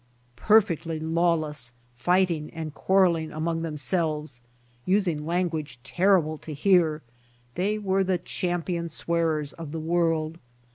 Perfectly 0.41 0.99
lawless, 0.99 1.73
fighting 1.95 2.49
and 2.55 2.73
quarrel 2.73 3.17
ing 3.17 3.31
among 3.31 3.61
themselves, 3.61 4.41
using 4.83 5.27
language 5.27 5.77
terrible 5.83 6.39
to 6.39 6.55
hear, 6.55 7.03
they 7.53 7.77
were 7.77 8.03
the 8.03 8.17
champion 8.17 8.89
swearers 8.89 9.53
of 9.53 9.71
the 9.71 9.79
world. 9.79 10.39